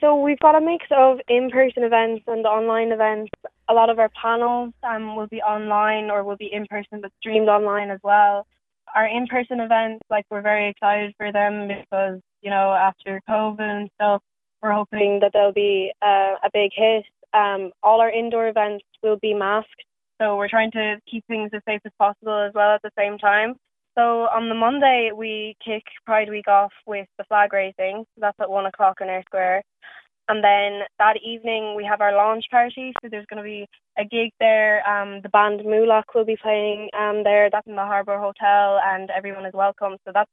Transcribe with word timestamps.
So 0.00 0.20
we've 0.20 0.38
got 0.38 0.54
a 0.54 0.60
mix 0.60 0.86
of 0.96 1.18
in-person 1.28 1.82
events 1.82 2.22
and 2.28 2.46
online 2.46 2.92
events. 2.92 3.32
A 3.68 3.74
lot 3.74 3.90
of 3.90 3.98
our 3.98 4.10
panels 4.10 4.72
um, 4.84 5.16
will 5.16 5.26
be 5.26 5.42
online 5.42 6.08
or 6.08 6.22
will 6.22 6.36
be 6.36 6.52
in 6.52 6.66
person 6.66 7.00
but 7.02 7.10
streamed 7.18 7.48
online 7.48 7.90
as 7.90 7.98
well. 8.04 8.46
Our 8.94 9.06
in-person 9.06 9.58
events, 9.58 10.04
like 10.08 10.24
we're 10.30 10.40
very 10.40 10.70
excited 10.70 11.14
for 11.16 11.32
them 11.32 11.66
because, 11.66 12.20
you 12.42 12.50
know, 12.50 12.72
after 12.72 13.20
COVID 13.28 13.60
and 13.60 13.90
stuff, 13.96 14.22
we're 14.62 14.72
hoping 14.72 15.18
that 15.20 15.32
they'll 15.32 15.52
be 15.52 15.92
uh, 16.00 16.34
a 16.44 16.50
big 16.52 16.70
hit. 16.74 17.04
Um, 17.34 17.72
all 17.82 18.00
our 18.00 18.10
indoor 18.10 18.48
events 18.48 18.84
will 19.02 19.18
be 19.20 19.34
masked, 19.34 19.84
so 20.20 20.36
we're 20.36 20.48
trying 20.48 20.70
to 20.72 20.96
keep 21.10 21.24
things 21.26 21.50
as 21.52 21.60
safe 21.68 21.80
as 21.84 21.92
possible 21.98 22.46
as 22.46 22.52
well 22.54 22.74
at 22.74 22.82
the 22.82 22.90
same 22.96 23.18
time. 23.18 23.56
So 23.96 24.28
on 24.28 24.48
the 24.48 24.54
Monday, 24.54 25.10
we 25.14 25.56
kick 25.64 25.82
Pride 26.06 26.30
Week 26.30 26.46
off 26.46 26.72
with 26.86 27.08
the 27.18 27.24
flag 27.24 27.52
raising. 27.52 28.04
That's 28.16 28.38
at 28.40 28.48
one 28.48 28.66
o'clock 28.66 28.98
in 29.00 29.08
Eyre 29.08 29.24
Square. 29.26 29.62
And 30.28 30.44
then 30.44 30.86
that 30.98 31.16
evening, 31.24 31.74
we 31.74 31.84
have 31.84 32.02
our 32.02 32.14
launch 32.14 32.44
party. 32.50 32.92
So 33.02 33.08
there's 33.10 33.26
going 33.26 33.42
to 33.42 33.48
be 33.48 33.66
a 33.98 34.04
gig 34.04 34.30
there. 34.38 34.86
Um, 34.86 35.20
the 35.22 35.30
band 35.30 35.60
Moolock 35.60 36.04
will 36.14 36.26
be 36.26 36.36
playing 36.40 36.90
um, 36.98 37.24
there. 37.24 37.48
That's 37.50 37.66
in 37.66 37.76
the 37.76 37.82
Harbour 37.82 38.18
Hotel, 38.18 38.78
and 38.84 39.10
everyone 39.10 39.46
is 39.46 39.54
welcome. 39.54 39.96
So 40.04 40.12
that's 40.12 40.30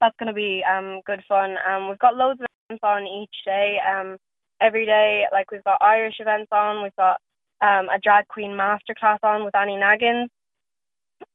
that's 0.00 0.16
going 0.18 0.28
to 0.28 0.32
be 0.32 0.64
um, 0.64 1.00
good 1.06 1.22
fun. 1.28 1.56
Um, 1.68 1.88
we've 1.88 1.98
got 1.98 2.16
loads 2.16 2.40
of 2.40 2.46
events 2.68 2.82
on 2.82 3.06
each 3.06 3.34
day. 3.44 3.78
Um, 3.86 4.16
every 4.60 4.86
day, 4.86 5.24
like 5.30 5.50
we've 5.50 5.64
got 5.64 5.82
Irish 5.82 6.16
events 6.20 6.48
on. 6.50 6.82
We've 6.82 6.96
got 6.96 7.20
um, 7.60 7.88
a 7.88 7.98
drag 8.02 8.26
queen 8.28 8.52
masterclass 8.52 9.18
on 9.22 9.44
with 9.44 9.54
Annie 9.54 9.76
Naggins. 9.76 10.28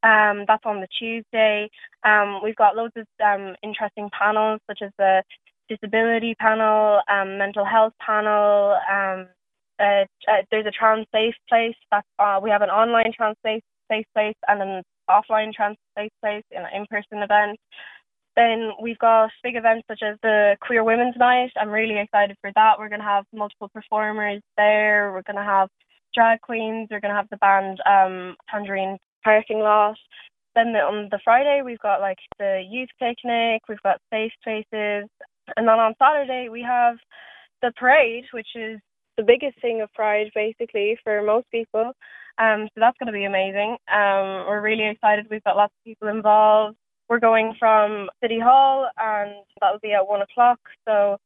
Um, 0.04 0.46
that's 0.48 0.66
on 0.66 0.82
the 0.82 0.88
Tuesday. 0.98 1.70
Um, 2.04 2.42
we've 2.44 2.56
got 2.56 2.76
loads 2.76 2.94
of 2.96 3.06
um, 3.24 3.56
interesting 3.64 4.10
panels, 4.18 4.62
such 4.68 4.82
as 4.82 4.92
the 4.98 5.24
disability 5.70 6.36
panel, 6.36 7.02
um, 7.08 7.38
mental 7.38 7.66
health 7.66 7.94
panel. 8.06 8.78
Um, 8.92 9.28
uh, 9.80 10.04
uh, 10.28 10.42
there's 10.52 10.66
a 10.66 10.72
trans 10.72 11.06
safe 11.14 11.36
place. 11.48 11.76
That 11.92 12.04
uh, 12.18 12.40
we 12.42 12.50
have 12.50 12.62
an 12.62 12.70
online 12.70 13.14
trans 13.16 13.38
safe 13.46 13.64
safe 13.90 14.06
place 14.14 14.36
and 14.48 14.62
an 14.62 14.84
offline 15.10 15.54
trans 15.54 15.78
safe 15.98 16.12
place 16.22 16.44
in 16.52 16.62
an 16.62 16.70
in-person 16.76 17.24
event. 17.24 17.58
Then 18.36 18.72
we've 18.82 19.00
got 19.00 19.32
big 19.44 19.56
events 19.56 19.86
such 19.90 20.02
as 20.04 20.18
the 20.22 20.56
Queer 20.62 20.84
Women's 20.84 21.18
Night. 21.18 21.52
I'm 21.60 21.70
really 21.70 22.00
excited 22.00 22.38
for 22.42 22.52
that. 22.56 22.76
We're 22.78 22.90
going 22.90 23.02
to 23.02 23.06
have 23.06 23.26
multiple 23.34 23.70
performers 23.74 24.42
there. 24.56 25.12
We're 25.12 25.24
going 25.24 25.44
to 25.44 25.44
have 25.44 25.70
drag 26.14 26.40
queens. 26.42 26.88
We're 26.90 27.02
going 27.02 27.14
to 27.14 27.18
have 27.18 27.30
the 27.30 27.38
band 27.38 27.80
um, 27.86 28.36
Tangerine 28.50 28.98
Parking 29.24 29.60
Lot. 29.60 29.98
Then 30.56 30.74
the, 30.74 30.80
on 30.80 31.10
the 31.12 31.20
Friday, 31.24 31.62
we've 31.64 31.80
got 31.80 32.02
like 32.02 32.18
the 32.38 32.64
youth 32.68 32.90
picnic. 33.00 33.62
We've 33.68 33.82
got 33.84 34.00
safe 34.12 34.32
spaces. 34.42 35.10
And 35.60 35.68
then 35.68 35.78
on 35.78 35.94
Saturday, 36.00 36.48
we 36.48 36.62
have 36.62 36.96
the 37.62 37.74
parade, 37.76 38.24
which 38.32 38.48
is 38.56 38.80
the 39.18 39.24
biggest 39.24 39.60
thing 39.60 39.82
of 39.82 39.92
Pride, 39.92 40.32
basically, 40.34 40.98
for 41.04 41.22
most 41.22 41.52
people. 41.52 41.92
Um, 42.38 42.70
so 42.74 42.78
that's 42.78 42.98
going 42.98 43.08
to 43.08 43.12
be 43.12 43.26
amazing. 43.26 43.76
Um, 43.92 44.48
we're 44.48 44.62
really 44.62 44.88
excited. 44.88 45.28
We've 45.30 45.44
got 45.44 45.58
lots 45.58 45.74
of 45.78 45.84
people 45.84 46.08
involved. 46.08 46.78
We're 47.10 47.20
going 47.20 47.56
from 47.60 48.08
City 48.24 48.40
Hall, 48.40 48.90
and 48.98 49.32
that'll 49.60 49.80
be 49.80 49.92
at 49.92 50.08
one 50.08 50.22
o'clock. 50.22 50.60
So 50.88 51.18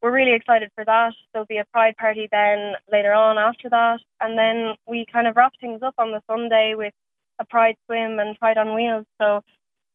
we're 0.00 0.10
really 0.10 0.32
excited 0.32 0.70
for 0.74 0.86
that. 0.86 1.12
There'll 1.34 1.44
be 1.44 1.58
a 1.58 1.66
Pride 1.70 1.94
party 1.98 2.28
then 2.32 2.72
later 2.90 3.12
on 3.12 3.36
after 3.36 3.68
that, 3.68 4.00
and 4.22 4.38
then 4.38 4.74
we 4.88 5.04
kind 5.12 5.26
of 5.26 5.36
wrap 5.36 5.52
things 5.60 5.82
up 5.82 5.96
on 5.98 6.12
the 6.12 6.22
Sunday 6.26 6.72
with 6.74 6.94
a 7.38 7.44
Pride 7.44 7.76
swim 7.84 8.20
and 8.20 8.38
Pride 8.38 8.56
on 8.56 8.74
Wheels. 8.74 9.04
So 9.20 9.42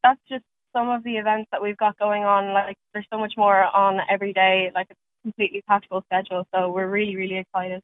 that's 0.03 0.21
just 0.29 0.45
some 0.77 0.89
of 0.89 1.03
the 1.03 1.17
events 1.17 1.49
that 1.51 1.61
we've 1.61 1.77
got 1.77 1.97
going 1.97 2.23
on. 2.23 2.53
Like 2.53 2.77
there's 2.93 3.07
so 3.11 3.17
much 3.17 3.33
more 3.37 3.63
on 3.75 3.99
every 4.09 4.33
day. 4.33 4.71
Like 4.75 4.87
it's 4.89 4.99
completely 5.23 5.61
packed 5.67 5.87
full 5.89 6.03
schedule. 6.05 6.45
So 6.53 6.71
we're 6.71 6.87
really 6.87 7.15
really 7.15 7.37
excited. 7.37 7.75